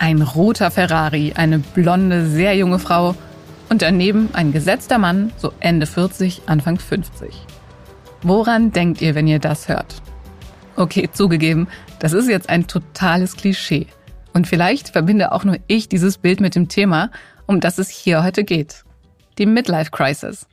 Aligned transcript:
Ein 0.00 0.22
roter 0.22 0.70
Ferrari, 0.70 1.34
eine 1.34 1.58
blonde, 1.58 2.26
sehr 2.26 2.56
junge 2.56 2.78
Frau 2.78 3.14
und 3.68 3.82
daneben 3.82 4.30
ein 4.32 4.50
gesetzter 4.50 4.96
Mann, 4.96 5.30
so 5.36 5.52
Ende 5.60 5.84
40, 5.84 6.44
Anfang 6.46 6.78
50. 6.78 7.28
Woran 8.22 8.72
denkt 8.72 9.02
ihr, 9.02 9.14
wenn 9.14 9.26
ihr 9.26 9.40
das 9.40 9.68
hört? 9.68 10.00
Okay, 10.74 11.10
zugegeben, 11.12 11.68
das 11.98 12.14
ist 12.14 12.30
jetzt 12.30 12.48
ein 12.48 12.66
totales 12.66 13.36
Klischee. 13.36 13.88
Und 14.32 14.46
vielleicht 14.46 14.88
verbinde 14.88 15.32
auch 15.32 15.44
nur 15.44 15.58
ich 15.66 15.90
dieses 15.90 16.16
Bild 16.16 16.40
mit 16.40 16.54
dem 16.54 16.68
Thema, 16.68 17.10
um 17.46 17.60
das 17.60 17.76
es 17.76 17.90
hier 17.90 18.24
heute 18.24 18.42
geht. 18.42 18.84
Die 19.36 19.44
Midlife 19.44 19.90
Crisis. 19.90 20.46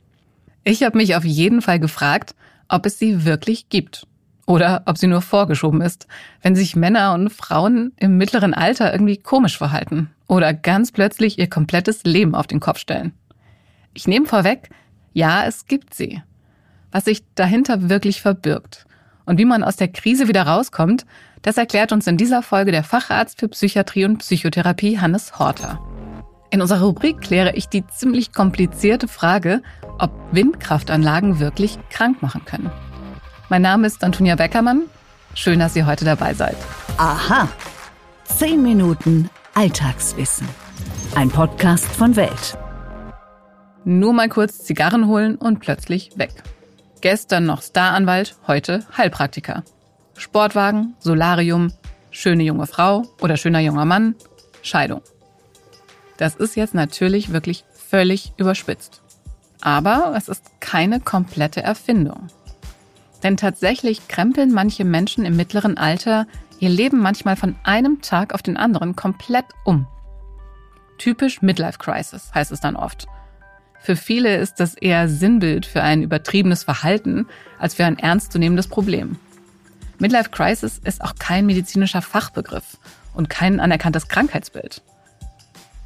Ich 0.62 0.82
habe 0.82 0.98
mich 0.98 1.16
auf 1.16 1.24
jeden 1.24 1.62
Fall 1.62 1.80
gefragt, 1.80 2.34
ob 2.68 2.84
es 2.84 2.98
sie 2.98 3.24
wirklich 3.24 3.70
gibt. 3.70 4.06
Oder 4.48 4.80
ob 4.86 4.96
sie 4.96 5.08
nur 5.08 5.20
vorgeschoben 5.20 5.82
ist, 5.82 6.06
wenn 6.40 6.56
sich 6.56 6.74
Männer 6.74 7.12
und 7.12 7.28
Frauen 7.28 7.92
im 7.98 8.16
mittleren 8.16 8.54
Alter 8.54 8.90
irgendwie 8.90 9.18
komisch 9.18 9.58
verhalten 9.58 10.08
oder 10.26 10.54
ganz 10.54 10.90
plötzlich 10.90 11.38
ihr 11.38 11.50
komplettes 11.50 12.04
Leben 12.04 12.34
auf 12.34 12.46
den 12.46 12.58
Kopf 12.58 12.78
stellen. 12.78 13.12
Ich 13.92 14.08
nehme 14.08 14.24
vorweg, 14.24 14.70
ja, 15.12 15.44
es 15.44 15.66
gibt 15.66 15.92
sie. 15.92 16.22
Was 16.90 17.04
sich 17.04 17.24
dahinter 17.34 17.90
wirklich 17.90 18.22
verbirgt 18.22 18.86
und 19.26 19.38
wie 19.38 19.44
man 19.44 19.62
aus 19.62 19.76
der 19.76 19.88
Krise 19.88 20.28
wieder 20.28 20.44
rauskommt, 20.44 21.04
das 21.42 21.58
erklärt 21.58 21.92
uns 21.92 22.06
in 22.06 22.16
dieser 22.16 22.42
Folge 22.42 22.72
der 22.72 22.84
Facharzt 22.84 23.40
für 23.40 23.48
Psychiatrie 23.48 24.06
und 24.06 24.20
Psychotherapie 24.20 24.98
Hannes 24.98 25.38
Horter. 25.38 25.78
In 26.50 26.62
unserer 26.62 26.84
Rubrik 26.84 27.20
kläre 27.20 27.54
ich 27.54 27.68
die 27.68 27.86
ziemlich 27.88 28.32
komplizierte 28.32 29.08
Frage, 29.08 29.62
ob 29.98 30.10
Windkraftanlagen 30.32 31.38
wirklich 31.38 31.78
krank 31.90 32.22
machen 32.22 32.46
können. 32.46 32.70
Mein 33.50 33.62
Name 33.62 33.86
ist 33.86 34.04
Antonia 34.04 34.36
Beckermann. 34.36 34.82
Schön, 35.34 35.58
dass 35.58 35.74
ihr 35.74 35.86
heute 35.86 36.04
dabei 36.04 36.34
seid. 36.34 36.56
Aha. 36.98 37.48
Zehn 38.24 38.62
Minuten 38.62 39.30
Alltagswissen. 39.54 40.46
Ein 41.14 41.30
Podcast 41.30 41.86
von 41.86 42.14
Welt. 42.16 42.58
Nur 43.86 44.12
mal 44.12 44.28
kurz 44.28 44.64
Zigarren 44.64 45.06
holen 45.06 45.36
und 45.36 45.60
plötzlich 45.60 46.10
weg. 46.16 46.32
Gestern 47.00 47.46
noch 47.46 47.62
Staranwalt, 47.62 48.36
heute 48.46 48.84
Heilpraktiker. 48.98 49.62
Sportwagen, 50.18 50.94
Solarium, 50.98 51.72
schöne 52.10 52.42
junge 52.42 52.66
Frau 52.66 53.04
oder 53.22 53.38
schöner 53.38 53.60
junger 53.60 53.86
Mann, 53.86 54.14
Scheidung. 54.60 55.00
Das 56.18 56.34
ist 56.34 56.54
jetzt 56.54 56.74
natürlich 56.74 57.32
wirklich 57.32 57.64
völlig 57.72 58.34
überspitzt. 58.36 59.00
Aber 59.62 60.12
es 60.16 60.28
ist 60.28 60.44
keine 60.60 61.00
komplette 61.00 61.62
Erfindung. 61.62 62.28
Denn 63.22 63.36
tatsächlich 63.36 64.08
krempeln 64.08 64.52
manche 64.52 64.84
Menschen 64.84 65.24
im 65.24 65.36
mittleren 65.36 65.76
Alter 65.76 66.26
ihr 66.60 66.68
Leben 66.68 66.98
manchmal 67.00 67.36
von 67.36 67.56
einem 67.64 68.00
Tag 68.00 68.34
auf 68.34 68.42
den 68.42 68.56
anderen 68.56 68.96
komplett 68.96 69.46
um. 69.64 69.86
Typisch 70.98 71.42
Midlife 71.42 71.78
Crisis 71.78 72.32
heißt 72.34 72.52
es 72.52 72.60
dann 72.60 72.76
oft. 72.76 73.06
Für 73.80 73.96
viele 73.96 74.36
ist 74.36 74.58
das 74.58 74.74
eher 74.74 75.08
Sinnbild 75.08 75.64
für 75.64 75.82
ein 75.82 76.02
übertriebenes 76.02 76.64
Verhalten 76.64 77.26
als 77.58 77.74
für 77.74 77.84
ein 77.84 77.98
ernstzunehmendes 77.98 78.66
Problem. 78.66 79.16
Midlife 79.98 80.30
Crisis 80.30 80.78
ist 80.78 81.02
auch 81.02 81.14
kein 81.18 81.46
medizinischer 81.46 82.02
Fachbegriff 82.02 82.78
und 83.14 83.30
kein 83.30 83.60
anerkanntes 83.60 84.08
Krankheitsbild. 84.08 84.82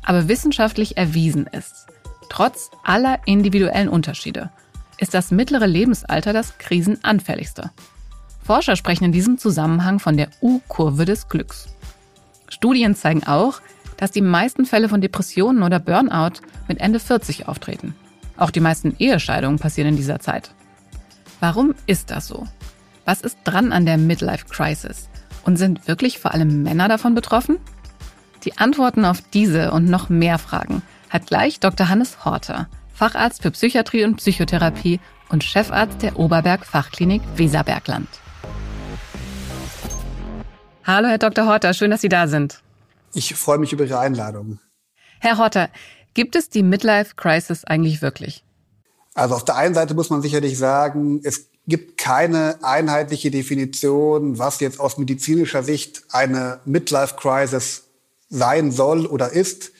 Aber 0.02 0.28
wissenschaftlich 0.28 0.96
erwiesen 0.96 1.46
ist, 1.46 1.86
trotz 2.28 2.70
aller 2.82 3.20
individuellen 3.26 3.88
Unterschiede, 3.88 4.50
ist 4.98 5.14
das 5.14 5.30
mittlere 5.30 5.66
Lebensalter 5.66 6.32
das 6.32 6.58
krisenanfälligste. 6.58 7.70
Forscher 8.42 8.76
sprechen 8.76 9.04
in 9.04 9.12
diesem 9.12 9.38
Zusammenhang 9.38 9.98
von 9.98 10.16
der 10.16 10.28
U-Kurve 10.40 11.04
des 11.04 11.28
Glücks. 11.28 11.68
Studien 12.48 12.94
zeigen 12.94 13.24
auch, 13.24 13.60
dass 13.96 14.10
die 14.10 14.20
meisten 14.20 14.66
Fälle 14.66 14.88
von 14.88 15.00
Depressionen 15.00 15.62
oder 15.62 15.78
Burnout 15.78 16.40
mit 16.68 16.80
Ende 16.80 16.98
40 16.98 17.48
auftreten. 17.48 17.94
Auch 18.36 18.50
die 18.50 18.60
meisten 18.60 18.96
Ehescheidungen 18.98 19.58
passieren 19.58 19.90
in 19.90 19.96
dieser 19.96 20.18
Zeit. 20.18 20.52
Warum 21.40 21.74
ist 21.86 22.10
das 22.10 22.26
so? 22.26 22.46
Was 23.04 23.20
ist 23.20 23.38
dran 23.44 23.72
an 23.72 23.86
der 23.86 23.98
Midlife 23.98 24.46
Crisis? 24.46 25.08
Und 25.44 25.56
sind 25.56 25.88
wirklich 25.88 26.18
vor 26.18 26.32
allem 26.32 26.62
Männer 26.62 26.88
davon 26.88 27.14
betroffen? 27.14 27.58
Die 28.44 28.58
Antworten 28.58 29.04
auf 29.04 29.20
diese 29.20 29.72
und 29.72 29.88
noch 29.88 30.08
mehr 30.08 30.38
Fragen 30.38 30.82
hat 31.10 31.26
gleich 31.26 31.60
Dr. 31.60 31.88
Hannes 31.88 32.24
Horter, 32.24 32.68
Facharzt 32.94 33.42
für 33.42 33.50
Psychiatrie 33.50 34.04
und 34.04 34.16
Psychotherapie 34.16 35.00
und 35.30 35.44
Chefarzt 35.44 36.02
der 36.02 36.18
Oberberg 36.18 36.66
Fachklinik 36.66 37.22
Weserbergland. 37.36 38.08
Hallo, 40.84 41.08
Herr 41.08 41.18
Dr. 41.18 41.46
Horter, 41.46 41.74
schön, 41.74 41.90
dass 41.90 42.00
Sie 42.00 42.08
da 42.08 42.26
sind. 42.26 42.60
Ich 43.14 43.34
freue 43.34 43.58
mich 43.58 43.72
über 43.72 43.84
Ihre 43.84 43.98
Einladung. 43.98 44.58
Herr 45.20 45.38
Horter, 45.38 45.68
gibt 46.14 46.34
es 46.34 46.48
die 46.48 46.62
Midlife 46.62 47.14
Crisis 47.16 47.64
eigentlich 47.64 48.02
wirklich? 48.02 48.44
Also 49.14 49.34
auf 49.34 49.44
der 49.44 49.56
einen 49.56 49.74
Seite 49.74 49.94
muss 49.94 50.10
man 50.10 50.22
sicherlich 50.22 50.58
sagen, 50.58 51.20
es 51.22 51.48
gibt 51.66 51.98
keine 51.98 52.58
einheitliche 52.62 53.30
Definition, 53.30 54.38
was 54.38 54.60
jetzt 54.60 54.80
aus 54.80 54.98
medizinischer 54.98 55.62
Sicht 55.62 56.02
eine 56.10 56.60
Midlife 56.64 57.14
Crisis 57.16 57.84
sein 58.28 58.72
soll 58.72 59.06
oder 59.06 59.30
ist. 59.30 59.72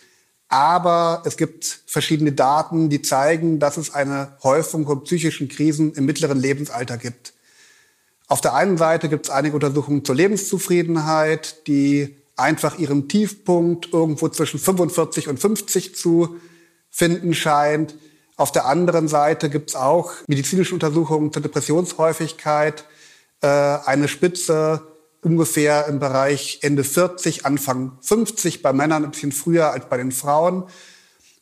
Aber 0.53 1.23
es 1.25 1.39
gibt 1.39 1.81
verschiedene 1.87 2.33
Daten, 2.33 2.91
die 2.91 3.01
zeigen, 3.01 3.59
dass 3.59 3.79
es 3.79 3.95
eine 3.95 4.37
Häufung 4.43 4.85
von 4.85 5.03
psychischen 5.03 5.49
Krisen 5.49 5.95
im 5.95 6.05
mittleren 6.05 6.39
Lebensalter 6.39 6.99
gibt. 6.99 7.33
Auf 8.29 8.43
der 8.43 8.53
einen 8.53 8.77
Seite 8.77 9.09
gibt 9.09 9.25
es 9.25 9.31
einige 9.31 9.55
Untersuchungen 9.55 10.05
zur 10.05 10.15
Lebenszufriedenheit, 10.15 11.67
die 11.67 12.19
einfach 12.37 12.79
ihren 12.79 13.09
Tiefpunkt 13.09 13.95
irgendwo 13.95 14.29
zwischen 14.29 14.61
45 14.61 15.29
und 15.29 15.41
50 15.41 15.95
zu 15.95 16.37
finden 16.91 17.33
scheint. 17.33 17.95
Auf 18.37 18.53
der 18.53 18.67
anderen 18.67 19.09
Seite 19.09 19.49
gibt 19.49 19.71
es 19.71 19.77
auch 19.77 20.13
medizinische 20.27 20.75
Untersuchungen 20.75 21.33
zur 21.33 21.41
Depressionshäufigkeit, 21.41 22.85
äh, 23.41 23.47
eine 23.47 24.07
Spitze 24.07 24.92
ungefähr 25.23 25.87
im 25.87 25.99
Bereich 25.99 26.59
Ende 26.63 26.85
40, 26.85 27.47
Anfang 27.47 27.93
50, 28.03 28.61
bei 28.61 28.73
Männern 28.73 29.05
ein 29.05 29.13
bisschen 29.13 29.33
früher 29.33 29.71
als 29.71 29.89
bei 29.89 29.97
den 29.97 30.13
Frauen. 30.13 30.65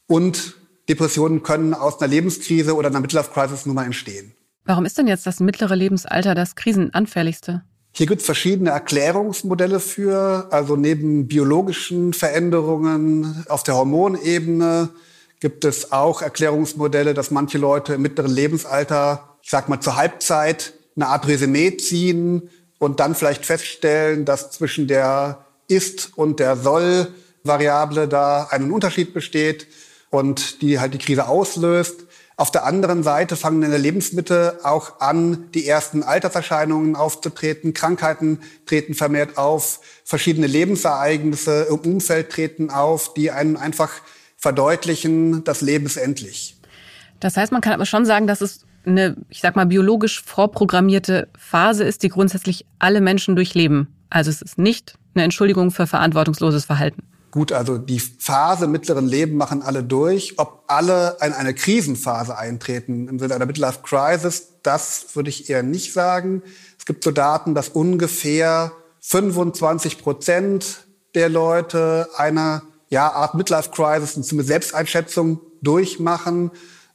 Und 0.06 0.56
Depressionen 0.88 1.42
können 1.42 1.74
aus 1.74 2.00
einer 2.00 2.08
Lebenskrise 2.08 2.74
oder 2.76 2.88
einer 2.88 3.00
Midlife 3.00 3.30
Crisis 3.32 3.66
nur 3.66 3.74
mal 3.74 3.86
entstehen. 3.86 4.34
Warum 4.64 4.84
ist 4.84 4.98
denn 4.98 5.08
jetzt 5.08 5.26
das 5.26 5.40
mittlere 5.40 5.74
Lebensalter 5.74 6.34
das 6.34 6.54
krisenanfälligste? 6.54 7.62
Hier 7.92 8.06
gibt 8.06 8.20
es 8.20 8.26
verschiedene 8.26 8.70
Erklärungsmodelle 8.70 9.80
für. 9.80 10.48
Also 10.50 10.76
neben 10.76 11.26
biologischen 11.26 12.12
Veränderungen 12.12 13.44
auf 13.48 13.62
der 13.62 13.76
Hormonebene 13.76 14.90
gibt 15.40 15.64
es 15.64 15.90
auch 15.90 16.22
Erklärungsmodelle, 16.22 17.14
dass 17.14 17.30
manche 17.30 17.58
Leute 17.58 17.94
im 17.94 18.02
mittleren 18.02 18.30
Lebensalter, 18.30 19.38
ich 19.42 19.50
sag 19.50 19.68
mal 19.68 19.80
zur 19.80 19.96
Halbzeit, 19.96 20.74
eine 20.94 21.08
Art 21.08 21.26
Resümee 21.26 21.76
ziehen 21.78 22.50
und 22.80 22.98
dann 22.98 23.14
vielleicht 23.14 23.46
feststellen, 23.46 24.24
dass 24.24 24.50
zwischen 24.50 24.88
der 24.88 25.44
ist 25.68 26.16
und 26.16 26.40
der 26.40 26.56
soll 26.56 27.06
Variable 27.44 28.08
da 28.08 28.48
einen 28.50 28.72
Unterschied 28.72 29.14
besteht 29.14 29.68
und 30.10 30.62
die 30.62 30.80
halt 30.80 30.94
die 30.94 30.98
Krise 30.98 31.28
auslöst. 31.28 32.06
Auf 32.36 32.50
der 32.50 32.64
anderen 32.64 33.02
Seite 33.02 33.36
fangen 33.36 33.62
in 33.62 33.70
der 33.70 33.78
Lebensmitte 33.78 34.60
auch 34.62 35.00
an, 35.00 35.50
die 35.52 35.68
ersten 35.68 36.02
Alterserscheinungen 36.02 36.96
aufzutreten. 36.96 37.74
Krankheiten 37.74 38.40
treten 38.64 38.94
vermehrt 38.94 39.36
auf. 39.36 39.80
Verschiedene 40.04 40.46
Lebensereignisse 40.46 41.66
im 41.68 41.78
Umfeld 41.80 42.30
treten 42.30 42.70
auf, 42.70 43.12
die 43.12 43.30
einen 43.30 43.58
einfach 43.58 43.92
verdeutlichen, 44.38 45.44
das 45.44 45.60
Leben 45.60 45.84
ist 45.84 45.98
endlich. 45.98 46.56
Das 47.20 47.36
heißt, 47.36 47.52
man 47.52 47.60
kann 47.60 47.74
aber 47.74 47.84
schon 47.84 48.06
sagen, 48.06 48.26
dass 48.26 48.40
es 48.40 48.64
eine, 48.84 49.16
ich 49.28 49.40
sag 49.40 49.56
mal, 49.56 49.66
biologisch 49.66 50.22
vorprogrammierte 50.22 51.28
Phase 51.38 51.84
ist, 51.84 52.02
die 52.02 52.08
grundsätzlich 52.08 52.66
alle 52.78 53.00
Menschen 53.00 53.36
durchleben. 53.36 53.88
Also 54.08 54.30
es 54.30 54.42
ist 54.42 54.58
nicht 54.58 54.94
eine 55.14 55.24
Entschuldigung 55.24 55.70
für 55.70 55.86
verantwortungsloses 55.86 56.64
Verhalten. 56.64 57.02
Gut, 57.30 57.52
also 57.52 57.78
die 57.78 58.00
Phase 58.00 58.66
mittleren 58.66 59.06
Leben 59.06 59.36
machen 59.36 59.62
alle 59.62 59.84
durch. 59.84 60.34
Ob 60.38 60.64
alle 60.66 61.16
in 61.24 61.32
eine 61.32 61.54
Krisenphase 61.54 62.36
eintreten 62.36 63.06
im 63.06 63.20
Sinne 63.20 63.36
einer 63.36 63.46
Midlife 63.46 63.80
Crisis, 63.82 64.48
das 64.64 65.14
würde 65.14 65.30
ich 65.30 65.48
eher 65.48 65.62
nicht 65.62 65.92
sagen. 65.92 66.42
Es 66.76 66.86
gibt 66.86 67.04
so 67.04 67.12
Daten, 67.12 67.54
dass 67.54 67.68
ungefähr 67.68 68.72
25 69.00 69.98
Prozent 69.98 70.84
der 71.14 71.28
Leute 71.28 72.08
eine 72.16 72.62
ja, 72.88 73.12
Art 73.12 73.34
Midlife 73.34 73.70
Crisis, 73.70 74.32
eine 74.32 74.42
Selbsteinschätzung 74.42 75.40
durchmachen. 75.62 76.50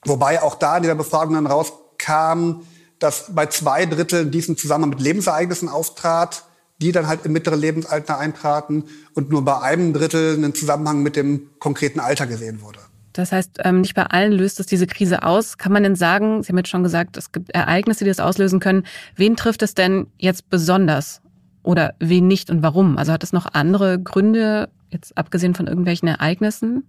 Wobei 0.06 0.42
auch 0.42 0.56
da 0.56 0.78
in 0.78 0.84
dieser 0.84 0.96
Befragung 0.96 1.34
dann 1.34 1.48
rauskam, 1.48 2.62
dass 3.00 3.34
bei 3.34 3.48
zwei 3.48 3.86
Dritteln 3.86 4.32
diesen 4.32 4.58
Zusammenhang 4.58 4.92
mit 4.92 5.02
Lebensereignissen 5.02 5.68
auftrat, 5.70 6.44
die 6.82 6.92
dann 6.92 7.08
halt 7.08 7.26
im 7.26 7.34
mittleren 7.34 7.60
Lebensalter 7.60 8.18
eintraten 8.18 8.86
und 9.14 9.30
nur 9.30 9.44
bei 9.44 9.60
einem 9.62 9.94
Drittel 9.94 10.36
einen 10.36 10.54
Zusammenhang 10.54 11.04
mit 11.04 11.16
dem 11.16 11.50
konkreten 11.60 12.00
Alter 12.00 12.28
gesehen 12.28 12.62
wurde. 12.62 12.80
Das 13.14 13.32
heißt, 13.32 13.60
ähm, 13.64 13.82
nicht 13.82 13.96
bei 13.96 14.04
allen 14.04 14.34
löst 14.34 14.60
es 14.60 14.66
diese 14.66 14.88
Krise 14.88 15.24
aus. 15.24 15.58
Kann 15.58 15.72
man 15.72 15.84
denn 15.84 15.96
sagen, 15.96 16.44
Sie 16.44 16.50
haben 16.50 16.58
jetzt 16.58 16.70
schon 16.70 16.84
gesagt, 16.84 17.16
es 17.16 17.32
gibt 17.32 17.50
Ereignisse, 17.52 18.04
die 18.04 18.10
das 18.10 18.20
auslösen 18.20 18.60
können. 18.60 18.84
Wen 19.16 19.38
trifft 19.38 19.62
es 19.62 19.74
denn 19.74 20.08
jetzt 20.18 20.50
besonders? 20.50 21.22
Oder 21.64 21.96
wen 22.00 22.28
nicht 22.28 22.50
und 22.50 22.62
warum? 22.62 22.98
Also 22.98 23.14
hat 23.14 23.24
es 23.24 23.32
noch 23.32 23.48
andere 23.54 24.00
Gründe, 24.00 24.70
Jetzt 24.96 25.18
abgesehen 25.18 25.56
von 25.56 25.68
irgendwelchen 25.68 26.08
Ereignissen? 26.08 26.86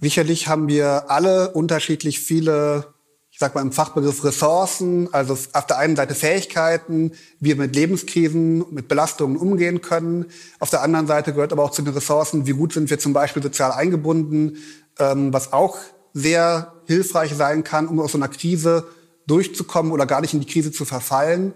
Sicherlich 0.00 0.48
haben 0.48 0.66
wir 0.66 1.10
alle 1.10 1.50
unterschiedlich 1.50 2.20
viele, 2.20 2.94
ich 3.30 3.38
sag 3.38 3.54
mal 3.54 3.60
im 3.60 3.70
Fachbegriff 3.72 4.24
Ressourcen, 4.24 5.12
also 5.12 5.36
auf 5.52 5.66
der 5.66 5.76
einen 5.76 5.94
Seite 5.94 6.14
Fähigkeiten, 6.14 7.12
wie 7.38 7.50
wir 7.50 7.56
mit 7.56 7.76
Lebenskrisen, 7.76 8.64
mit 8.72 8.88
Belastungen 8.88 9.36
umgehen 9.36 9.82
können. 9.82 10.26
Auf 10.58 10.70
der 10.70 10.82
anderen 10.82 11.06
Seite 11.06 11.34
gehört 11.34 11.52
aber 11.52 11.64
auch 11.64 11.70
zu 11.70 11.82
den 11.82 11.92
Ressourcen, 11.92 12.46
wie 12.46 12.52
gut 12.52 12.72
sind 12.72 12.88
wir 12.88 12.98
zum 12.98 13.12
Beispiel 13.12 13.42
sozial 13.42 13.72
eingebunden, 13.72 14.56
ähm, 14.98 15.34
was 15.34 15.52
auch 15.52 15.76
sehr 16.14 16.72
hilfreich 16.86 17.34
sein 17.34 17.62
kann, 17.62 17.86
um 17.86 18.00
aus 18.00 18.12
so 18.12 18.18
einer 18.18 18.28
Krise 18.28 18.86
durchzukommen 19.26 19.92
oder 19.92 20.06
gar 20.06 20.22
nicht 20.22 20.32
in 20.32 20.40
die 20.40 20.46
Krise 20.46 20.72
zu 20.72 20.86
verfallen. 20.86 21.52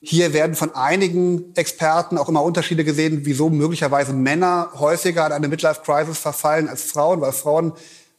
Hier 0.00 0.32
werden 0.32 0.54
von 0.54 0.74
einigen 0.74 1.54
Experten 1.56 2.18
auch 2.18 2.28
immer 2.28 2.44
Unterschiede 2.44 2.84
gesehen, 2.84 3.22
wieso 3.24 3.50
möglicherweise 3.50 4.12
Männer 4.12 4.70
häufiger 4.78 5.24
an 5.24 5.32
eine 5.32 5.48
Midlife-Crisis 5.48 6.18
verfallen 6.18 6.68
als 6.68 6.84
Frauen, 6.84 7.20
weil 7.20 7.32
Frauen 7.32 7.72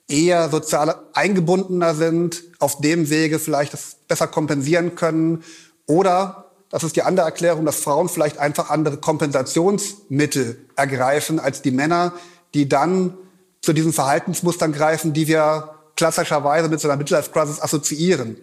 eher 0.10 0.50
sozial 0.50 0.96
eingebundener 1.14 1.96
sind, 1.96 2.44
auf 2.60 2.82
dem 2.82 3.10
Wege 3.10 3.40
vielleicht 3.40 3.74
das 3.74 3.96
besser 4.08 4.28
kompensieren 4.28 4.96
können. 4.96 5.44
Oder, 5.86 6.52
das 6.70 6.84
ist 6.84 6.98
die 6.98 7.04
andere 7.04 7.26
Erklärung, 7.28 7.66
dass 7.66 7.78
Frauen 7.78 8.10
vielleicht 8.10 8.40
einfach 8.40 8.70
andere 8.70 8.98
Kompensationsmittel 8.98 10.60
ergreifen 10.76 11.40
als 11.40 11.62
die 11.62 11.72
Männer, 11.72 12.14
die 12.54 12.68
dann 12.68 13.14
zu 13.62 13.72
diesen 13.72 13.94
Verhaltensmustern 13.94 14.74
greifen, 14.74 15.14
die 15.14 15.28
wir 15.28 15.76
klassischerweise 15.96 16.68
mit 16.68 16.80
so 16.80 16.90
einer 16.90 16.98
Midlife-Crisis 16.98 17.62
assoziieren. 17.62 18.38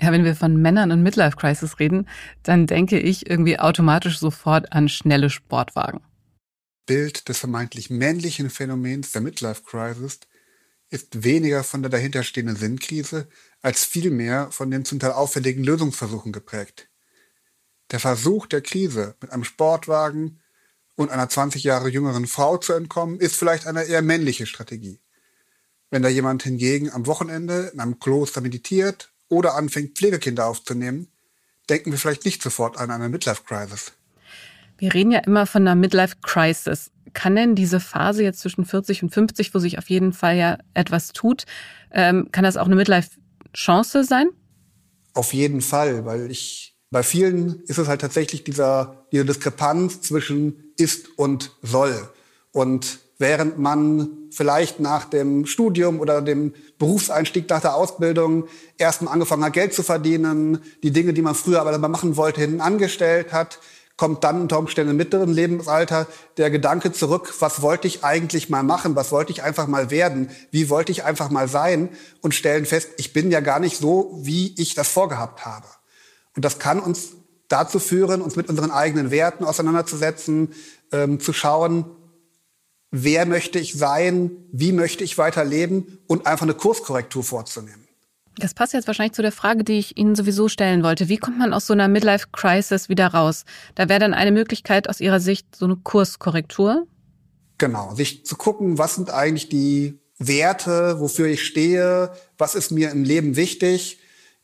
Ja, 0.00 0.12
wenn 0.12 0.24
wir 0.24 0.36
von 0.36 0.56
Männern 0.56 0.92
und 0.92 1.02
Midlife 1.02 1.36
Crisis 1.36 1.78
reden, 1.80 2.08
dann 2.42 2.66
denke 2.66 2.98
ich 2.98 3.28
irgendwie 3.28 3.58
automatisch 3.58 4.18
sofort 4.18 4.72
an 4.72 4.88
schnelle 4.88 5.28
Sportwagen. 5.28 6.00
Bild 6.86 7.28
des 7.28 7.38
vermeintlich 7.38 7.90
männlichen 7.90 8.48
Phänomens 8.48 9.12
der 9.12 9.20
Midlife 9.20 9.62
Crisis 9.64 10.20
ist 10.90 11.24
weniger 11.24 11.64
von 11.64 11.82
der 11.82 11.90
dahinterstehenden 11.90 12.56
Sinnkrise 12.56 13.28
als 13.60 13.84
vielmehr 13.84 14.50
von 14.52 14.70
den 14.70 14.84
zum 14.84 15.00
Teil 15.00 15.12
auffälligen 15.12 15.64
Lösungsversuchen 15.64 16.32
geprägt. 16.32 16.88
Der 17.90 18.00
Versuch 18.00 18.46
der 18.46 18.60
Krise, 18.60 19.16
mit 19.20 19.32
einem 19.32 19.44
Sportwagen 19.44 20.40
und 20.94 21.10
einer 21.10 21.28
20 21.28 21.64
Jahre 21.64 21.88
jüngeren 21.88 22.26
Frau 22.26 22.56
zu 22.56 22.72
entkommen, 22.72 23.18
ist 23.18 23.36
vielleicht 23.36 23.66
eine 23.66 23.84
eher 23.84 24.02
männliche 24.02 24.46
Strategie. 24.46 25.00
Wenn 25.90 26.02
da 26.02 26.08
jemand 26.08 26.42
hingegen 26.42 26.90
am 26.90 27.06
Wochenende 27.06 27.70
in 27.72 27.80
einem 27.80 27.98
Kloster 27.98 28.40
meditiert 28.40 29.12
oder 29.28 29.54
anfängt, 29.54 29.96
Pflegekinder 29.96 30.46
aufzunehmen, 30.46 31.08
denken 31.68 31.90
wir 31.90 31.98
vielleicht 31.98 32.24
nicht 32.24 32.42
sofort 32.42 32.78
an 32.78 32.90
eine 32.90 33.08
Midlife-Crisis. 33.08 33.92
Wir 34.78 34.94
reden 34.94 35.10
ja 35.10 35.20
immer 35.20 35.46
von 35.46 35.62
einer 35.62 35.74
Midlife-Crisis. 35.74 36.90
Kann 37.12 37.36
denn 37.36 37.54
diese 37.54 37.80
Phase 37.80 38.22
jetzt 38.22 38.40
zwischen 38.40 38.64
40 38.64 39.02
und 39.02 39.10
50, 39.10 39.54
wo 39.54 39.58
sich 39.58 39.78
auf 39.78 39.90
jeden 39.90 40.12
Fall 40.12 40.36
ja 40.36 40.58
etwas 40.74 41.12
tut, 41.12 41.44
ähm, 41.90 42.28
kann 42.32 42.44
das 42.44 42.56
auch 42.56 42.66
eine 42.66 42.76
Midlife-Chance 42.76 44.04
sein? 44.04 44.28
Auf 45.14 45.32
jeden 45.32 45.62
Fall, 45.62 46.04
weil 46.04 46.30
ich 46.30 46.76
bei 46.90 47.02
vielen 47.02 47.62
ist 47.64 47.78
es 47.78 47.88
halt 47.88 48.00
tatsächlich 48.00 48.44
dieser, 48.44 49.06
diese 49.12 49.24
Diskrepanz 49.24 50.00
zwischen 50.00 50.72
ist 50.76 51.18
und 51.18 51.52
soll. 51.62 52.08
Und 52.52 53.00
während 53.18 53.58
man 53.58 54.10
vielleicht 54.30 54.80
nach 54.80 55.04
dem 55.04 55.44
Studium 55.46 56.00
oder 56.00 56.22
dem 56.22 56.54
Berufseinstieg 56.78 57.50
nach 57.50 57.60
der 57.60 57.74
Ausbildung 57.74 58.44
erstmal 58.78 59.12
angefangen 59.12 59.44
hat, 59.44 59.52
Geld 59.52 59.74
zu 59.74 59.82
verdienen, 59.82 60.60
die 60.82 60.92
Dinge, 60.92 61.12
die 61.12 61.22
man 61.22 61.34
früher 61.34 61.60
aber 61.60 61.76
mal 61.78 61.88
machen 61.88 62.16
wollte, 62.16 62.40
hinten 62.40 62.60
angestellt 62.60 63.32
hat, 63.32 63.58
kommt 63.96 64.22
dann 64.22 64.40
unter 64.40 64.60
Umständen 64.60 64.92
im 64.92 64.96
mittleren 64.96 65.32
Lebensalter 65.32 66.06
der 66.36 66.50
Gedanke 66.50 66.92
zurück, 66.92 67.34
was 67.40 67.62
wollte 67.62 67.88
ich 67.88 68.04
eigentlich 68.04 68.48
mal 68.48 68.62
machen, 68.62 68.94
was 68.94 69.10
wollte 69.10 69.32
ich 69.32 69.42
einfach 69.42 69.66
mal 69.66 69.90
werden, 69.90 70.30
wie 70.52 70.70
wollte 70.70 70.92
ich 70.92 71.04
einfach 71.04 71.30
mal 71.30 71.48
sein? 71.48 71.88
Und 72.22 72.32
stellen 72.32 72.64
fest, 72.64 72.90
ich 72.96 73.12
bin 73.12 73.32
ja 73.32 73.40
gar 73.40 73.58
nicht 73.58 73.76
so, 73.76 74.16
wie 74.22 74.54
ich 74.56 74.74
das 74.74 74.86
vorgehabt 74.86 75.44
habe. 75.44 75.66
Und 76.36 76.44
das 76.44 76.60
kann 76.60 76.78
uns 76.78 77.14
dazu 77.48 77.80
führen, 77.80 78.22
uns 78.22 78.36
mit 78.36 78.48
unseren 78.48 78.70
eigenen 78.70 79.10
Werten 79.10 79.42
auseinanderzusetzen, 79.42 80.54
ähm, 80.92 81.18
zu 81.18 81.32
schauen, 81.32 81.84
wer 82.90 83.26
möchte 83.26 83.58
ich 83.58 83.74
sein, 83.74 84.30
wie 84.52 84.72
möchte 84.72 85.04
ich 85.04 85.18
weiterleben 85.18 85.98
und 86.06 86.26
einfach 86.26 86.44
eine 86.44 86.54
Kurskorrektur 86.54 87.22
vorzunehmen. 87.22 87.88
Das 88.38 88.54
passt 88.54 88.72
jetzt 88.72 88.86
wahrscheinlich 88.86 89.14
zu 89.14 89.22
der 89.22 89.32
Frage, 89.32 89.64
die 89.64 89.78
ich 89.78 89.96
Ihnen 89.96 90.14
sowieso 90.14 90.48
stellen 90.48 90.84
wollte. 90.84 91.08
Wie 91.08 91.16
kommt 91.16 91.38
man 91.38 91.52
aus 91.52 91.66
so 91.66 91.72
einer 91.72 91.88
Midlife-Crisis 91.88 92.88
wieder 92.88 93.08
raus? 93.08 93.44
Da 93.74 93.88
wäre 93.88 93.98
dann 93.98 94.14
eine 94.14 94.30
Möglichkeit 94.30 94.88
aus 94.88 95.00
Ihrer 95.00 95.18
Sicht 95.18 95.56
so 95.56 95.64
eine 95.64 95.76
Kurskorrektur? 95.76 96.86
Genau, 97.58 97.94
sich 97.96 98.24
zu 98.24 98.36
gucken, 98.36 98.78
was 98.78 98.94
sind 98.94 99.10
eigentlich 99.10 99.48
die 99.48 99.98
Werte, 100.18 101.00
wofür 101.00 101.26
ich 101.26 101.44
stehe, 101.44 102.12
was 102.38 102.54
ist 102.54 102.70
mir 102.70 102.90
im 102.90 103.02
Leben 103.02 103.34
wichtig. 103.34 103.98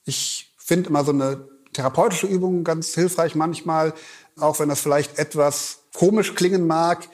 Ich 0.05 0.53
finde 0.57 0.89
immer 0.91 1.05
so 1.05 1.13
eine 1.13 1.49
therapeutische 1.73 2.27
Übung 2.27 2.65
ganz 2.65 2.95
hilfreich 2.95 3.37
manchmal, 3.37 3.95
auch 4.39 4.59
wenn 4.59 4.69
das 4.69 4.81
vielleicht 4.81 5.19
etwas 5.19 5.85
komisch 5.93 6.35
klingen 6.35 6.67
mag, 6.67 7.09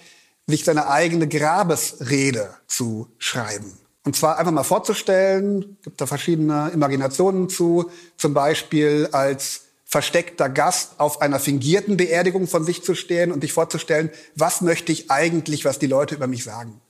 sich 0.51 0.65
seine 0.65 0.89
eigene 0.89 1.29
Grabesrede 1.29 2.55
zu 2.67 3.09
schreiben. 3.19 3.79
Und 4.05 4.17
zwar 4.17 4.39
einfach 4.39 4.53
mal 4.53 4.65
vorzustellen, 4.65 5.77
gibt 5.83 6.01
da 6.01 6.07
verschiedene 6.07 6.71
Imaginationen 6.73 7.49
zu, 7.49 7.91
zum 8.17 8.35
Beispiel 8.35 9.09
als 9.13 9.63
versteckter 9.85 10.49
Gast 10.49 10.93
auf 10.99 11.21
einer 11.21 11.41
fingierten 11.41 11.97
Beerdigung 11.97 12.47
von 12.47 12.65
sich 12.65 12.83
zu 12.83 12.95
stehen 12.95 13.33
und 13.33 13.41
sich 13.41 13.53
vorzustellen, 13.53 14.11
was 14.37 14.61
möchte 14.61 14.93
ich 14.93 15.11
eigentlich, 15.11 15.65
was 15.65 15.79
die 15.79 15.89
Leute 15.89 16.15
über 16.15 16.29
mich 16.29 16.45
sagen. 16.45 16.81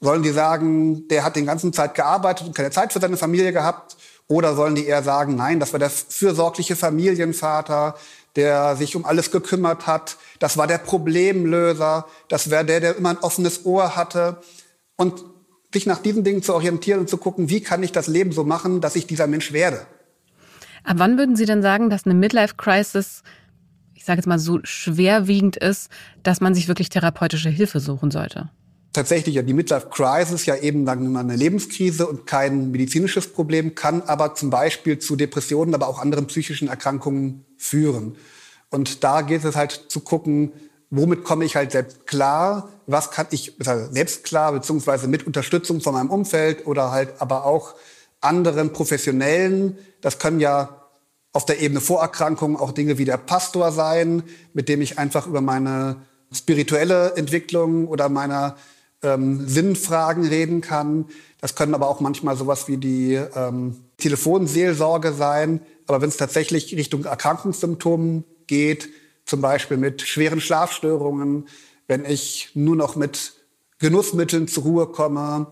Sollen 0.00 0.22
die 0.22 0.30
sagen, 0.30 1.08
der 1.08 1.24
hat 1.24 1.36
den 1.36 1.46
ganzen 1.46 1.72
Zeit 1.72 1.94
gearbeitet 1.94 2.48
und 2.48 2.56
keine 2.56 2.70
Zeit 2.70 2.92
für 2.92 3.00
seine 3.00 3.16
Familie 3.16 3.52
gehabt? 3.52 3.96
Oder 4.30 4.54
sollen 4.54 4.76
die 4.76 4.86
eher 4.86 5.02
sagen, 5.02 5.34
nein, 5.34 5.58
das 5.58 5.72
war 5.72 5.80
der 5.80 5.90
fürsorgliche 5.90 6.76
Familienvater, 6.76 7.96
der 8.36 8.76
sich 8.76 8.94
um 8.94 9.04
alles 9.04 9.32
gekümmert 9.32 9.88
hat. 9.88 10.18
Das 10.38 10.56
war 10.56 10.68
der 10.68 10.78
Problemlöser. 10.78 12.06
Das 12.28 12.48
wäre 12.48 12.64
der, 12.64 12.78
der 12.78 12.96
immer 12.96 13.10
ein 13.10 13.18
offenes 13.18 13.66
Ohr 13.66 13.96
hatte. 13.96 14.36
Und 14.94 15.24
sich 15.74 15.84
nach 15.84 15.98
diesen 15.98 16.22
Dingen 16.22 16.44
zu 16.44 16.54
orientieren 16.54 17.00
und 17.00 17.10
zu 17.10 17.16
gucken, 17.16 17.50
wie 17.50 17.60
kann 17.60 17.82
ich 17.82 17.90
das 17.90 18.06
Leben 18.06 18.30
so 18.30 18.44
machen, 18.44 18.80
dass 18.80 18.94
ich 18.94 19.08
dieser 19.08 19.26
Mensch 19.26 19.52
werde. 19.52 19.84
Ab 20.84 20.98
wann 20.98 21.18
würden 21.18 21.34
Sie 21.34 21.44
denn 21.44 21.60
sagen, 21.60 21.90
dass 21.90 22.04
eine 22.04 22.14
Midlife-Crisis, 22.14 23.24
ich 23.94 24.04
sage 24.04 24.18
jetzt 24.18 24.26
mal 24.26 24.38
so 24.38 24.60
schwerwiegend 24.62 25.56
ist, 25.56 25.90
dass 26.22 26.40
man 26.40 26.54
sich 26.54 26.68
wirklich 26.68 26.88
therapeutische 26.88 27.50
Hilfe 27.50 27.80
suchen 27.80 28.12
sollte? 28.12 28.48
Tatsächlich 28.92 29.36
ja 29.36 29.42
die 29.42 29.54
Midlife 29.54 29.88
Crisis 29.88 30.46
ja 30.46 30.56
eben 30.56 30.84
dann 30.84 31.16
eine 31.16 31.36
Lebenskrise 31.36 32.06
und 32.06 32.26
kein 32.26 32.70
medizinisches 32.70 33.28
Problem, 33.28 33.74
kann 33.74 34.02
aber 34.02 34.34
zum 34.34 34.50
Beispiel 34.50 34.98
zu 34.98 35.16
Depressionen, 35.16 35.74
aber 35.74 35.88
auch 35.88 36.00
anderen 36.00 36.26
psychischen 36.26 36.68
Erkrankungen 36.68 37.44
führen. 37.56 38.16
Und 38.70 39.04
da 39.04 39.22
geht 39.22 39.44
es 39.44 39.56
halt 39.56 39.86
zu 39.88 40.00
gucken, 40.00 40.52
womit 40.90 41.24
komme 41.24 41.44
ich 41.44 41.56
halt 41.56 41.72
selbst 41.72 42.06
klar, 42.06 42.68
was 42.86 43.10
kann 43.10 43.26
ich 43.30 43.56
selbst 43.90 44.24
klar, 44.24 44.52
beziehungsweise 44.52 45.06
mit 45.06 45.26
Unterstützung 45.26 45.80
von 45.80 45.94
meinem 45.94 46.10
Umfeld 46.10 46.66
oder 46.66 46.90
halt 46.90 47.20
aber 47.20 47.44
auch 47.44 47.74
anderen 48.20 48.72
Professionellen. 48.72 49.78
Das 50.00 50.18
können 50.18 50.40
ja 50.40 50.80
auf 51.32 51.46
der 51.46 51.60
Ebene 51.60 51.80
Vorerkrankungen 51.80 52.56
auch 52.56 52.72
Dinge 52.72 52.98
wie 52.98 53.04
der 53.04 53.16
Pastor 53.16 53.70
sein, 53.70 54.24
mit 54.52 54.68
dem 54.68 54.82
ich 54.82 54.98
einfach 54.98 55.28
über 55.28 55.40
meine 55.40 55.96
spirituelle 56.32 57.14
Entwicklung 57.16 57.86
oder 57.86 58.08
meiner 58.08 58.56
ähm, 59.02 59.46
Sinnfragen 59.48 60.26
reden 60.26 60.60
kann. 60.60 61.06
Das 61.40 61.54
können 61.54 61.74
aber 61.74 61.88
auch 61.88 62.00
manchmal 62.00 62.36
sowas 62.36 62.68
wie 62.68 62.76
die 62.76 63.14
ähm, 63.14 63.76
Telefonseelsorge 63.98 65.12
sein. 65.12 65.60
Aber 65.86 66.00
wenn 66.02 66.08
es 66.08 66.16
tatsächlich 66.16 66.74
Richtung 66.76 67.04
Erkrankungssymptomen 67.04 68.24
geht, 68.46 68.88
zum 69.24 69.40
Beispiel 69.40 69.76
mit 69.76 70.02
schweren 70.02 70.40
Schlafstörungen, 70.40 71.48
wenn 71.86 72.04
ich 72.04 72.50
nur 72.54 72.76
noch 72.76 72.96
mit 72.96 73.32
Genussmitteln 73.78 74.48
zur 74.48 74.64
Ruhe 74.64 74.86
komme, 74.86 75.46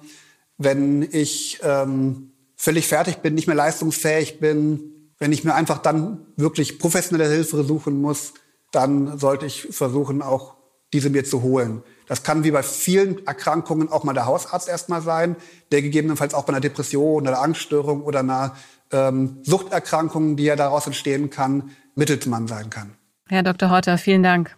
wenn 0.59 1.03
ich 1.11 1.61
ähm, 1.63 2.33
völlig 2.57 2.87
fertig 2.87 3.19
bin, 3.19 3.35
nicht 3.35 3.47
mehr 3.47 3.57
leistungsfähig 3.57 4.41
bin, 4.41 5.13
wenn 5.19 5.33
ich 5.33 5.45
mir 5.45 5.55
einfach 5.55 5.79
dann 5.79 6.27
wirklich 6.37 6.79
professionelle 6.79 7.31
Hilfe 7.31 7.65
suchen 7.65 8.01
muss, 8.01 8.35
dann 8.73 9.19
sollte 9.19 9.47
ich 9.47 9.69
versuchen, 9.71 10.23
auch 10.23 10.57
diese 10.93 11.11
mir 11.11 11.25
zu 11.25 11.43
holen. 11.43 11.83
Das 12.09 12.23
kann 12.23 12.43
wie 12.43 12.51
bei 12.51 12.63
vielen 12.63 13.27
Erkrankungen 13.27 13.91
auch 13.91 14.03
mal 14.03 14.15
der 14.15 14.27
Hausarzt 14.27 14.69
erstmal 14.69 15.03
sein, 15.03 15.37
der 15.71 15.83
gegebenenfalls 15.83 16.35
auch 16.35 16.45
bei 16.45 16.53
einer 16.53 16.61
Depression 16.61 17.23
oder 17.23 17.41
Angststörung 17.41 18.03
oder 18.03 18.21
einer 18.21 18.57
ähm, 18.91 19.39
Suchterkrankung, 19.43 20.37
die 20.37 20.45
ja 20.45 20.57
daraus 20.57 20.87
entstehen 20.87 21.29
kann, 21.31 21.71
Mittelsmann 21.95 22.49
sein 22.49 22.71
kann. 22.71 22.97
Herr 23.29 23.43
Dr. 23.43 23.71
Horter, 23.71 23.99
vielen 23.99 24.23
Dank. 24.23 24.57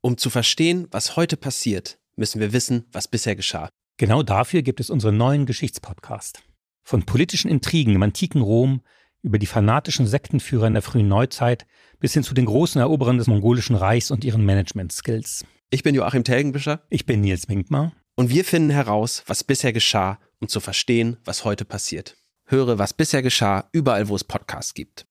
Um 0.00 0.16
zu 0.16 0.30
verstehen, 0.30 0.86
was 0.92 1.16
heute 1.16 1.36
passiert, 1.36 1.98
müssen 2.14 2.40
wir 2.40 2.52
wissen, 2.52 2.86
was 2.92 3.08
bisher 3.08 3.34
geschah. 3.34 3.68
Genau 3.96 4.22
dafür 4.22 4.62
gibt 4.62 4.78
es 4.78 4.90
unseren 4.90 5.16
neuen 5.16 5.44
Geschichtspodcast. 5.44 6.42
Von 6.84 7.04
politischen 7.04 7.50
Intrigen 7.50 7.96
im 7.96 8.02
antiken 8.02 8.40
Rom 8.40 8.82
über 9.22 9.38
die 9.38 9.46
fanatischen 9.46 10.06
Sektenführer 10.06 10.68
in 10.68 10.74
der 10.74 10.82
frühen 10.82 11.08
Neuzeit 11.08 11.66
bis 12.00 12.14
hin 12.14 12.22
zu 12.22 12.34
den 12.34 12.46
großen 12.46 12.80
Eroberern 12.80 13.18
des 13.18 13.26
mongolischen 13.26 13.76
Reichs 13.76 14.10
und 14.10 14.24
ihren 14.24 14.44
Management-Skills. 14.44 15.44
Ich 15.70 15.82
bin 15.82 15.94
Joachim 15.94 16.24
Telgenbischer. 16.24 16.80
Ich 16.88 17.06
bin 17.06 17.20
Nils 17.20 17.48
Winkmar. 17.48 17.92
Und 18.16 18.30
wir 18.30 18.44
finden 18.44 18.70
heraus, 18.70 19.22
was 19.26 19.44
bisher 19.44 19.72
geschah, 19.72 20.18
um 20.40 20.48
zu 20.48 20.60
verstehen, 20.60 21.18
was 21.24 21.44
heute 21.44 21.64
passiert. 21.64 22.16
Höre, 22.46 22.78
was 22.78 22.94
bisher 22.94 23.22
geschah, 23.22 23.68
überall, 23.72 24.08
wo 24.08 24.16
es 24.16 24.24
Podcasts 24.24 24.74
gibt. 24.74 25.06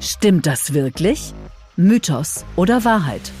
Stimmt 0.00 0.46
das 0.46 0.74
wirklich? 0.74 1.32
Mythos 1.76 2.44
oder 2.56 2.84
Wahrheit? 2.84 3.32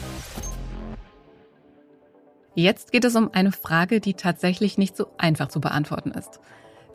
Jetzt 2.54 2.92
geht 2.92 3.04
es 3.04 3.16
um 3.16 3.30
eine 3.32 3.52
Frage, 3.52 4.00
die 4.00 4.14
tatsächlich 4.14 4.78
nicht 4.78 4.96
so 4.96 5.06
einfach 5.18 5.48
zu 5.48 5.60
beantworten 5.60 6.12
ist. 6.12 6.40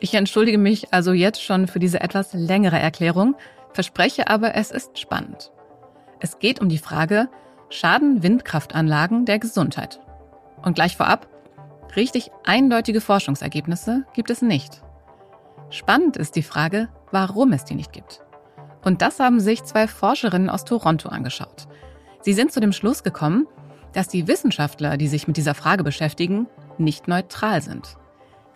Ich 0.00 0.14
entschuldige 0.14 0.58
mich 0.58 0.92
also 0.92 1.12
jetzt 1.12 1.42
schon 1.42 1.66
für 1.66 1.78
diese 1.78 2.00
etwas 2.00 2.32
längere 2.32 2.78
Erklärung, 2.78 3.34
verspreche 3.72 4.28
aber, 4.28 4.54
es 4.54 4.70
ist 4.70 4.98
spannend. 4.98 5.50
Es 6.20 6.38
geht 6.38 6.60
um 6.60 6.68
die 6.68 6.78
Frage, 6.78 7.28
schaden 7.70 8.22
Windkraftanlagen 8.22 9.24
der 9.24 9.38
Gesundheit? 9.38 10.00
Und 10.62 10.74
gleich 10.74 10.96
vorab, 10.96 11.28
richtig 11.96 12.30
eindeutige 12.44 13.00
Forschungsergebnisse 13.00 14.04
gibt 14.14 14.30
es 14.30 14.42
nicht. 14.42 14.82
Spannend 15.70 16.16
ist 16.16 16.36
die 16.36 16.42
Frage, 16.42 16.88
warum 17.10 17.52
es 17.52 17.64
die 17.64 17.74
nicht 17.74 17.92
gibt. 17.92 18.22
Und 18.84 19.02
das 19.02 19.20
haben 19.20 19.40
sich 19.40 19.64
zwei 19.64 19.86
Forscherinnen 19.86 20.50
aus 20.50 20.64
Toronto 20.64 21.08
angeschaut. 21.08 21.68
Sie 22.22 22.32
sind 22.32 22.52
zu 22.52 22.60
dem 22.60 22.72
Schluss 22.72 23.02
gekommen, 23.02 23.46
dass 23.92 24.08
die 24.08 24.28
Wissenschaftler, 24.28 24.96
die 24.96 25.08
sich 25.08 25.26
mit 25.26 25.36
dieser 25.36 25.54
Frage 25.54 25.84
beschäftigen, 25.84 26.46
nicht 26.78 27.08
neutral 27.08 27.62
sind. 27.62 27.96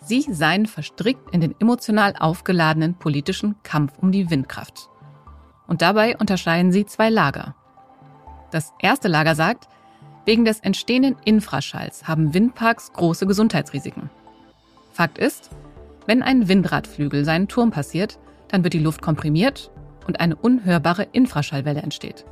Sie 0.04 0.26
seien 0.28 0.66
verstrickt 0.66 1.32
in 1.32 1.40
den 1.40 1.54
emotional 1.60 2.14
aufgeladenen 2.18 2.94
politischen 2.94 3.54
Kampf 3.62 3.92
um 3.98 4.10
die 4.10 4.30
Windkraft. 4.30 4.88
Und 5.68 5.80
dabei 5.80 6.16
unterscheiden 6.18 6.72
sie 6.72 6.84
zwei 6.84 7.08
Lager. 7.08 7.54
Das 8.50 8.72
erste 8.80 9.08
Lager 9.08 9.34
sagt, 9.36 9.68
wegen 10.24 10.44
des 10.44 10.60
entstehenden 10.60 11.16
Infraschalls 11.24 12.06
haben 12.06 12.34
Windparks 12.34 12.92
große 12.92 13.26
Gesundheitsrisiken. 13.26 14.10
Fakt 14.92 15.18
ist, 15.18 15.50
wenn 16.06 16.22
ein 16.22 16.48
Windradflügel 16.48 17.24
seinen 17.24 17.48
Turm 17.48 17.70
passiert, 17.70 18.18
dann 18.48 18.64
wird 18.64 18.74
die 18.74 18.80
Luft 18.80 19.02
komprimiert 19.02 19.70
und 20.06 20.20
eine 20.20 20.36
unhörbare 20.36 21.04
Infraschallwelle 21.12 21.80
entsteht. 21.80 22.24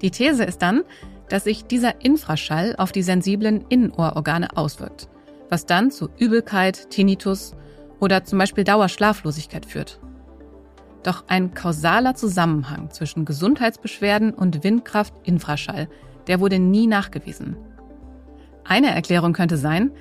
Die 0.00 0.10
These 0.12 0.44
ist 0.44 0.62
dann, 0.62 0.84
dass 1.28 1.44
sich 1.44 1.64
dieser 1.64 2.04
Infraschall 2.04 2.74
auf 2.78 2.92
die 2.92 3.02
sensiblen 3.02 3.64
Innenohrorgane 3.68 4.56
auswirkt, 4.56 5.08
was 5.50 5.66
dann 5.66 5.90
zu 5.90 6.08
Übelkeit, 6.18 6.90
Tinnitus 6.90 7.54
oder 8.00 8.24
zum 8.24 8.38
Beispiel 8.38 8.64
Dauerschlaflosigkeit 8.64 9.66
führt. 9.66 10.00
Doch 11.02 11.24
ein 11.28 11.54
kausaler 11.54 12.14
Zusammenhang 12.14 12.90
zwischen 12.90 13.24
Gesundheitsbeschwerden 13.24 14.34
und 14.34 14.64
Windkraft-Infraschall, 14.64 15.88
der 16.26 16.40
wurde 16.40 16.58
nie 16.58 16.86
nachgewiesen. 16.86 17.56
Eine 18.64 18.94
Erklärung 18.94 19.32
könnte 19.32 19.56
sein, 19.56 19.92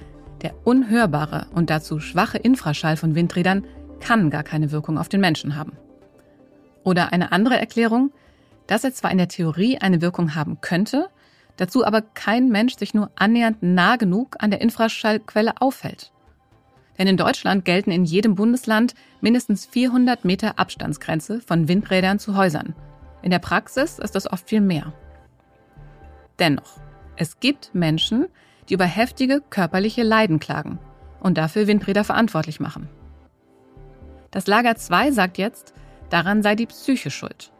der 0.41 0.53
unhörbare 0.65 1.47
und 1.53 1.69
dazu 1.69 1.99
schwache 1.99 2.37
Infraschall 2.37 2.97
von 2.97 3.15
Windrädern 3.15 3.65
kann 3.99 4.29
gar 4.29 4.43
keine 4.43 4.71
Wirkung 4.71 4.97
auf 4.97 5.09
den 5.09 5.21
Menschen 5.21 5.55
haben. 5.55 5.77
Oder 6.83 7.11
eine 7.11 7.31
andere 7.31 7.59
Erklärung, 7.59 8.11
dass 8.67 8.83
er 8.83 8.93
zwar 8.93 9.11
in 9.11 9.17
der 9.17 9.29
Theorie 9.29 9.77
eine 9.79 10.01
Wirkung 10.01 10.35
haben 10.35 10.61
könnte, 10.61 11.09
dazu 11.57 11.85
aber 11.85 12.01
kein 12.01 12.49
Mensch 12.49 12.77
sich 12.77 12.93
nur 12.93 13.11
annähernd 13.15 13.61
nah 13.61 13.97
genug 13.97 14.37
an 14.39 14.51
der 14.51 14.61
Infraschallquelle 14.61 15.59
aufhält. 15.59 16.11
Denn 16.97 17.07
in 17.07 17.17
Deutschland 17.17 17.65
gelten 17.65 17.91
in 17.91 18.05
jedem 18.05 18.35
Bundesland 18.35 18.95
mindestens 19.21 19.65
400 19.65 20.25
Meter 20.25 20.57
Abstandsgrenze 20.57 21.41
von 21.41 21.67
Windrädern 21.67 22.19
zu 22.19 22.35
Häusern. 22.35 22.73
In 23.21 23.31
der 23.31 23.39
Praxis 23.39 23.99
ist 23.99 24.15
das 24.15 24.31
oft 24.31 24.47
viel 24.47 24.61
mehr. 24.61 24.93
Dennoch, 26.39 26.79
es 27.15 27.39
gibt 27.39 27.73
Menschen, 27.73 28.27
die 28.69 28.75
über 28.75 28.85
heftige 28.85 29.41
körperliche 29.41 30.03
Leiden 30.03 30.39
klagen 30.39 30.79
und 31.19 31.37
dafür 31.37 31.67
Windräder 31.67 32.03
verantwortlich 32.03 32.59
machen. 32.59 32.89
Das 34.31 34.47
Lager 34.47 34.75
2 34.75 35.11
sagt 35.11 35.37
jetzt, 35.37 35.73
daran 36.09 36.43
sei 36.43 36.55
die 36.55 36.67
Psyche 36.67 37.09
schuld. 37.09 37.51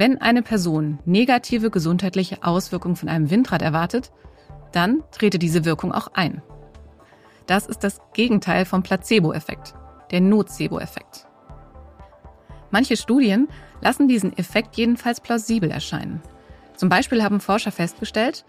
Wenn 0.00 0.18
eine 0.18 0.40
Person 0.40 0.98
negative 1.04 1.68
gesundheitliche 1.68 2.38
Auswirkungen 2.42 2.96
von 2.96 3.10
einem 3.10 3.28
Windrad 3.28 3.60
erwartet, 3.60 4.10
dann 4.72 5.02
trete 5.10 5.38
diese 5.38 5.66
Wirkung 5.66 5.92
auch 5.92 6.08
ein. 6.14 6.40
Das 7.46 7.66
ist 7.66 7.84
das 7.84 8.00
Gegenteil 8.14 8.64
vom 8.64 8.82
Placebo-Effekt, 8.82 9.74
der 10.10 10.22
Nocebo-Effekt. 10.22 11.26
Manche 12.70 12.96
Studien 12.96 13.48
lassen 13.82 14.08
diesen 14.08 14.34
Effekt 14.38 14.78
jedenfalls 14.78 15.20
plausibel 15.20 15.70
erscheinen. 15.70 16.22
Zum 16.76 16.88
Beispiel 16.88 17.22
haben 17.22 17.38
Forscher 17.38 17.70
festgestellt, 17.70 18.46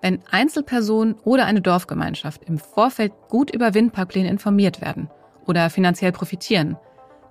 wenn 0.00 0.20
Einzelpersonen 0.30 1.16
oder 1.22 1.44
eine 1.44 1.60
Dorfgemeinschaft 1.60 2.44
im 2.44 2.56
Vorfeld 2.56 3.12
gut 3.28 3.54
über 3.54 3.74
Windparkpläne 3.74 4.30
informiert 4.30 4.80
werden 4.80 5.10
oder 5.44 5.68
finanziell 5.68 6.12
profitieren, 6.12 6.78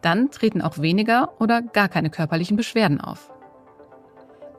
dann 0.04 0.30
treten 0.30 0.62
auch 0.62 0.78
weniger 0.78 1.42
oder 1.42 1.64
gar 1.64 1.90
keine 1.90 2.12
körperlichen 2.12 2.56
Beschwerden 2.56 3.02
auf. 3.02 3.34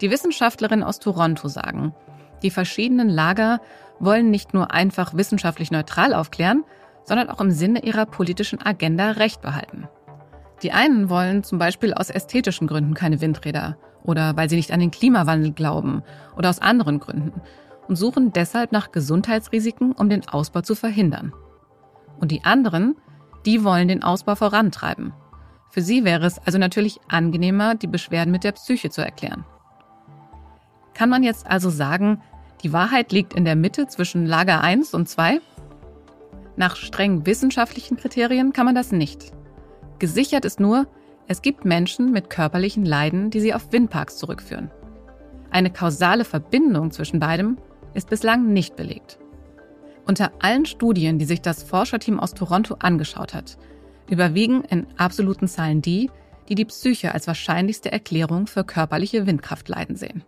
Die 0.00 0.10
Wissenschaftlerinnen 0.10 0.84
aus 0.84 0.98
Toronto 0.98 1.48
sagen, 1.48 1.94
die 2.42 2.50
verschiedenen 2.50 3.08
Lager 3.08 3.60
wollen 4.00 4.30
nicht 4.30 4.54
nur 4.54 4.72
einfach 4.72 5.14
wissenschaftlich 5.14 5.70
neutral 5.70 6.14
aufklären, 6.14 6.64
sondern 7.04 7.30
auch 7.30 7.40
im 7.40 7.50
Sinne 7.50 7.84
ihrer 7.84 8.06
politischen 8.06 8.60
Agenda 8.64 9.12
Recht 9.12 9.40
behalten. 9.40 9.88
Die 10.62 10.72
einen 10.72 11.10
wollen 11.10 11.44
zum 11.44 11.58
Beispiel 11.58 11.94
aus 11.94 12.10
ästhetischen 12.10 12.66
Gründen 12.66 12.94
keine 12.94 13.20
Windräder 13.20 13.76
oder 14.02 14.36
weil 14.36 14.48
sie 14.48 14.56
nicht 14.56 14.72
an 14.72 14.80
den 14.80 14.90
Klimawandel 14.90 15.52
glauben 15.52 16.02
oder 16.36 16.50
aus 16.50 16.60
anderen 16.60 17.00
Gründen 17.00 17.40
und 17.88 17.96
suchen 17.96 18.32
deshalb 18.32 18.72
nach 18.72 18.92
Gesundheitsrisiken, 18.92 19.92
um 19.92 20.08
den 20.08 20.26
Ausbau 20.28 20.62
zu 20.62 20.74
verhindern. 20.74 21.32
Und 22.18 22.30
die 22.30 22.44
anderen, 22.44 22.96
die 23.44 23.64
wollen 23.64 23.88
den 23.88 24.02
Ausbau 24.02 24.34
vorantreiben. 24.34 25.12
Für 25.70 25.82
sie 25.82 26.04
wäre 26.04 26.26
es 26.26 26.38
also 26.38 26.58
natürlich 26.58 27.00
angenehmer, 27.08 27.74
die 27.74 27.86
Beschwerden 27.88 28.30
mit 28.30 28.44
der 28.44 28.52
Psyche 28.52 28.90
zu 28.90 29.02
erklären. 29.02 29.44
Kann 30.94 31.10
man 31.10 31.22
jetzt 31.22 31.46
also 31.46 31.70
sagen, 31.70 32.22
die 32.62 32.72
Wahrheit 32.72 33.12
liegt 33.12 33.34
in 33.34 33.44
der 33.44 33.56
Mitte 33.56 33.88
zwischen 33.88 34.26
Lager 34.26 34.60
1 34.60 34.94
und 34.94 35.08
2? 35.08 35.40
Nach 36.56 36.76
streng 36.76 37.26
wissenschaftlichen 37.26 37.96
Kriterien 37.96 38.52
kann 38.52 38.64
man 38.64 38.74
das 38.74 38.92
nicht. 38.92 39.32
Gesichert 39.98 40.44
ist 40.44 40.60
nur, 40.60 40.86
es 41.26 41.42
gibt 41.42 41.64
Menschen 41.64 42.12
mit 42.12 42.30
körperlichen 42.30 42.84
Leiden, 42.84 43.30
die 43.30 43.40
sie 43.40 43.54
auf 43.54 43.72
Windparks 43.72 44.18
zurückführen. 44.18 44.70
Eine 45.50 45.70
kausale 45.70 46.24
Verbindung 46.24 46.90
zwischen 46.90 47.20
beidem 47.20 47.58
ist 47.94 48.10
bislang 48.10 48.52
nicht 48.52 48.76
belegt. 48.76 49.18
Unter 50.06 50.32
allen 50.40 50.66
Studien, 50.66 51.18
die 51.18 51.24
sich 51.24 51.40
das 51.40 51.62
Forscherteam 51.62 52.20
aus 52.20 52.34
Toronto 52.34 52.76
angeschaut 52.78 53.34
hat, 53.34 53.56
überwiegen 54.08 54.62
in 54.64 54.86
absoluten 54.96 55.48
Zahlen 55.48 55.80
die, 55.80 56.10
die 56.48 56.54
die 56.54 56.66
Psyche 56.66 57.14
als 57.14 57.26
wahrscheinlichste 57.26 57.90
Erklärung 57.90 58.46
für 58.46 58.64
körperliche 58.64 59.26
Windkraftleiden 59.26 59.96
sehen. 59.96 60.24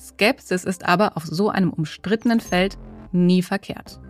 Skepsis 0.00 0.64
ist 0.64 0.86
aber 0.86 1.16
auf 1.16 1.26
so 1.26 1.50
einem 1.50 1.70
umstrittenen 1.70 2.40
Feld 2.40 2.78
nie 3.12 3.42
verkehrt. 3.42 4.00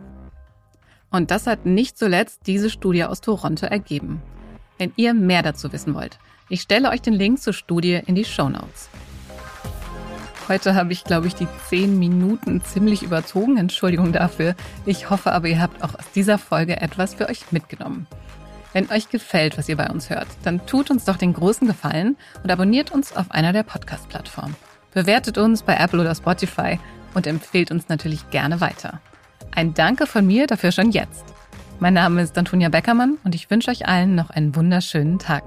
Und 1.10 1.32
das 1.32 1.48
hat 1.48 1.66
nicht 1.66 1.98
zuletzt 1.98 2.46
diese 2.46 2.70
Studie 2.70 3.04
aus 3.04 3.20
Toronto 3.20 3.66
ergeben. 3.66 4.22
Wenn 4.78 4.92
ihr 4.96 5.14
mehr 5.14 5.42
dazu 5.42 5.72
wissen 5.72 5.94
wollt, 5.94 6.18
ich 6.48 6.62
stelle 6.62 6.90
euch 6.90 7.02
den 7.02 7.14
Link 7.14 7.40
zur 7.40 7.52
Studie 7.52 8.00
in 8.06 8.14
die 8.14 8.24
Show 8.24 8.48
Notes. 8.48 8.88
Heute 10.48 10.74
habe 10.74 10.92
ich, 10.92 11.04
glaube 11.04 11.26
ich, 11.26 11.34
die 11.34 11.48
zehn 11.68 11.98
Minuten 11.98 12.62
ziemlich 12.64 13.02
überzogen. 13.02 13.56
Entschuldigung 13.56 14.12
dafür. 14.12 14.54
Ich 14.86 15.10
hoffe 15.10 15.32
aber, 15.32 15.48
ihr 15.48 15.60
habt 15.60 15.82
auch 15.82 15.94
aus 15.94 16.10
dieser 16.14 16.38
Folge 16.38 16.80
etwas 16.80 17.14
für 17.14 17.28
euch 17.28 17.52
mitgenommen. 17.52 18.06
Wenn 18.72 18.90
euch 18.90 19.08
gefällt, 19.08 19.58
was 19.58 19.68
ihr 19.68 19.76
bei 19.76 19.90
uns 19.90 20.10
hört, 20.10 20.28
dann 20.44 20.64
tut 20.66 20.90
uns 20.90 21.04
doch 21.04 21.16
den 21.16 21.32
großen 21.32 21.66
Gefallen 21.66 22.16
und 22.42 22.50
abonniert 22.50 22.92
uns 22.92 23.16
auf 23.16 23.30
einer 23.30 23.52
der 23.52 23.64
Podcast-Plattformen. 23.64 24.54
Bewertet 24.92 25.38
uns 25.38 25.62
bei 25.62 25.76
Apple 25.76 26.00
oder 26.00 26.14
Spotify 26.14 26.78
und 27.14 27.26
empfehlt 27.26 27.70
uns 27.70 27.88
natürlich 27.88 28.30
gerne 28.30 28.60
weiter. 28.60 29.00
Ein 29.52 29.74
Danke 29.74 30.06
von 30.06 30.26
mir 30.26 30.46
dafür 30.46 30.72
schon 30.72 30.90
jetzt. 30.90 31.24
Mein 31.78 31.94
Name 31.94 32.22
ist 32.22 32.36
Antonia 32.36 32.68
Beckermann 32.68 33.18
und 33.24 33.34
ich 33.34 33.50
wünsche 33.50 33.70
euch 33.70 33.86
allen 33.86 34.14
noch 34.14 34.30
einen 34.30 34.54
wunderschönen 34.54 35.18
Tag. 35.18 35.44